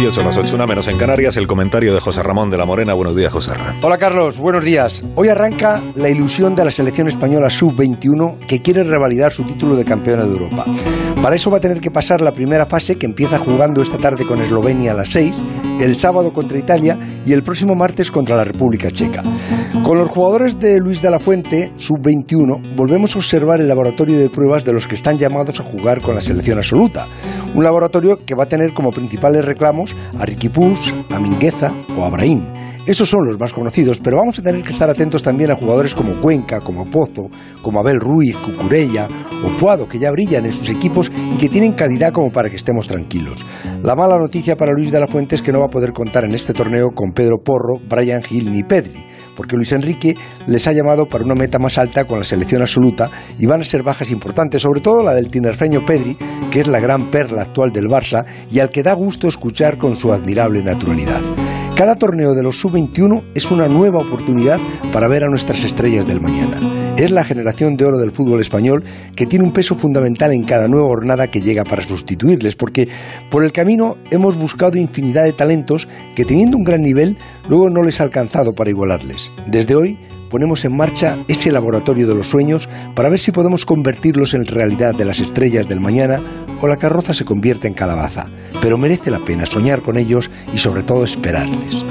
18, 0.00 0.22
las 0.22 0.38
8, 0.38 0.54
una 0.54 0.66
menos 0.66 0.88
en 0.88 0.96
Canarias, 0.96 1.36
el 1.36 1.46
comentario 1.46 1.92
de 1.92 2.00
José 2.00 2.22
Ramón 2.22 2.48
de 2.48 2.56
la 2.56 2.64
Morena. 2.64 2.94
Buenos 2.94 3.14
días, 3.14 3.30
José 3.30 3.52
Ramón. 3.52 3.74
Hola 3.82 3.98
Carlos, 3.98 4.38
buenos 4.38 4.64
días. 4.64 5.04
Hoy 5.14 5.28
arranca 5.28 5.82
la 5.94 6.08
ilusión 6.08 6.54
de 6.54 6.64
la 6.64 6.70
selección 6.70 7.06
española 7.06 7.50
sub-21 7.50 8.38
que 8.46 8.62
quiere 8.62 8.82
revalidar 8.82 9.30
su 9.30 9.44
título 9.44 9.76
de 9.76 9.84
campeona 9.84 10.24
de 10.24 10.30
Europa. 10.30 10.64
Para 11.20 11.36
eso 11.36 11.50
va 11.50 11.58
a 11.58 11.60
tener 11.60 11.82
que 11.82 11.90
pasar 11.90 12.22
la 12.22 12.32
primera 12.32 12.64
fase 12.64 12.96
que 12.96 13.04
empieza 13.04 13.36
jugando 13.36 13.82
esta 13.82 13.98
tarde 13.98 14.24
con 14.24 14.40
Eslovenia 14.40 14.92
a 14.92 14.94
las 14.94 15.10
6, 15.10 15.42
el 15.80 15.94
sábado 15.96 16.32
contra 16.32 16.58
Italia 16.58 16.98
y 17.26 17.34
el 17.34 17.42
próximo 17.42 17.74
martes 17.74 18.10
contra 18.10 18.36
la 18.36 18.44
República 18.44 18.90
Checa. 18.90 19.22
Con 19.84 19.98
los 19.98 20.08
jugadores 20.08 20.58
de 20.58 20.78
Luis 20.78 21.02
de 21.02 21.10
la 21.10 21.18
Fuente, 21.18 21.72
sub-21, 21.76 22.74
volvemos 22.74 23.14
a 23.14 23.18
observar 23.18 23.60
el 23.60 23.68
laboratorio 23.68 24.18
de 24.18 24.30
pruebas 24.30 24.64
de 24.64 24.72
los 24.72 24.86
que 24.86 24.94
están 24.94 25.18
llamados 25.18 25.60
a 25.60 25.62
jugar 25.62 26.00
con 26.00 26.14
la 26.14 26.22
selección 26.22 26.56
absoluta. 26.56 27.06
Un 27.54 27.64
laboratorio 27.64 28.24
que 28.24 28.34
va 28.34 28.44
a 28.44 28.48
tener 28.48 28.72
como 28.72 28.90
principales 28.90 29.44
reclamos 29.44 29.89
a 30.18 30.24
Ricky 30.24 30.50
a 31.10 31.18
Mingueza 31.18 31.72
o 31.96 32.04
a 32.04 32.10
Brahim. 32.10 32.44
Esos 32.86 33.10
son 33.10 33.26
los 33.26 33.38
más 33.38 33.52
conocidos, 33.52 34.00
pero 34.00 34.16
vamos 34.16 34.38
a 34.38 34.42
tener 34.42 34.62
que 34.62 34.72
estar 34.72 34.88
atentos 34.88 35.22
también 35.22 35.50
a 35.50 35.56
jugadores 35.56 35.94
como 35.94 36.20
Cuenca, 36.20 36.60
como 36.60 36.88
Pozo, 36.90 37.28
como 37.62 37.78
Abel 37.78 38.00
Ruiz, 38.00 38.36
Cucurella 38.38 39.06
o 39.44 39.56
Puado, 39.58 39.86
que 39.86 39.98
ya 39.98 40.10
brillan 40.10 40.46
en 40.46 40.52
sus 40.52 40.70
equipos 40.70 41.12
y 41.32 41.36
que 41.36 41.48
tienen 41.48 41.74
calidad 41.74 42.12
como 42.12 42.32
para 42.32 42.48
que 42.48 42.56
estemos 42.56 42.88
tranquilos. 42.88 43.38
La 43.82 43.94
mala 43.94 44.18
noticia 44.18 44.56
para 44.56 44.72
Luis 44.72 44.90
de 44.90 44.98
la 44.98 45.06
Fuente 45.06 45.34
es 45.34 45.42
que 45.42 45.52
no 45.52 45.60
va 45.60 45.66
a 45.66 45.70
poder 45.70 45.92
contar 45.92 46.24
en 46.24 46.34
este 46.34 46.54
torneo 46.54 46.88
con 46.94 47.12
Pedro 47.12 47.36
Porro, 47.44 47.78
Brian 47.88 48.22
Hill 48.28 48.50
ni 48.50 48.62
Pedri 48.62 49.04
porque 49.40 49.56
Luis 49.56 49.72
Enrique 49.72 50.14
les 50.46 50.68
ha 50.68 50.72
llamado 50.74 51.06
para 51.06 51.24
una 51.24 51.34
meta 51.34 51.58
más 51.58 51.78
alta 51.78 52.04
con 52.04 52.18
la 52.18 52.26
selección 52.26 52.60
absoluta 52.60 53.10
y 53.38 53.46
van 53.46 53.62
a 53.62 53.64
ser 53.64 53.82
bajas 53.82 54.10
importantes, 54.10 54.60
sobre 54.60 54.82
todo 54.82 55.02
la 55.02 55.14
del 55.14 55.30
tinerfeño 55.30 55.86
Pedri, 55.86 56.14
que 56.50 56.60
es 56.60 56.66
la 56.66 56.78
gran 56.78 57.10
perla 57.10 57.40
actual 57.40 57.72
del 57.72 57.86
Barça 57.86 58.22
y 58.50 58.58
al 58.58 58.68
que 58.68 58.82
da 58.82 58.92
gusto 58.92 59.28
escuchar 59.28 59.78
con 59.78 59.98
su 59.98 60.12
admirable 60.12 60.62
naturalidad. 60.62 61.22
Cada 61.80 61.96
torneo 61.96 62.34
de 62.34 62.42
los 62.42 62.58
sub-21 62.58 63.30
es 63.34 63.50
una 63.50 63.66
nueva 63.66 64.00
oportunidad 64.00 64.58
para 64.92 65.08
ver 65.08 65.24
a 65.24 65.30
nuestras 65.30 65.64
estrellas 65.64 66.04
del 66.04 66.20
mañana. 66.20 66.94
Es 66.98 67.10
la 67.10 67.24
generación 67.24 67.74
de 67.74 67.86
oro 67.86 67.96
del 67.96 68.10
fútbol 68.10 68.38
español 68.42 68.84
que 69.16 69.24
tiene 69.24 69.46
un 69.46 69.52
peso 69.54 69.74
fundamental 69.74 70.30
en 70.34 70.44
cada 70.44 70.68
nueva 70.68 70.88
jornada 70.88 71.28
que 71.28 71.40
llega 71.40 71.64
para 71.64 71.80
sustituirles, 71.80 72.54
porque 72.54 72.86
por 73.30 73.44
el 73.44 73.52
camino 73.52 73.96
hemos 74.10 74.36
buscado 74.36 74.76
infinidad 74.76 75.24
de 75.24 75.32
talentos 75.32 75.88
que 76.14 76.26
teniendo 76.26 76.58
un 76.58 76.64
gran 76.64 76.82
nivel 76.82 77.16
luego 77.48 77.70
no 77.70 77.80
les 77.80 77.98
ha 77.98 78.04
alcanzado 78.04 78.52
para 78.52 78.68
igualarles. 78.68 79.32
Desde 79.46 79.74
hoy 79.74 79.98
ponemos 80.30 80.64
en 80.64 80.74
marcha 80.74 81.18
ese 81.28 81.52
laboratorio 81.52 82.06
de 82.06 82.14
los 82.14 82.28
sueños 82.28 82.68
para 82.94 83.10
ver 83.10 83.18
si 83.18 83.32
podemos 83.32 83.66
convertirlos 83.66 84.32
en 84.32 84.46
realidad 84.46 84.94
de 84.94 85.04
las 85.04 85.20
estrellas 85.20 85.68
del 85.68 85.80
mañana 85.80 86.22
o 86.62 86.66
la 86.66 86.76
carroza 86.76 87.12
se 87.12 87.26
convierte 87.26 87.68
en 87.68 87.74
calabaza. 87.74 88.30
Pero 88.62 88.78
merece 88.78 89.10
la 89.10 89.22
pena 89.24 89.44
soñar 89.44 89.82
con 89.82 89.98
ellos 89.98 90.30
y 90.52 90.58
sobre 90.58 90.82
todo 90.82 91.04
esperarles. 91.04 91.84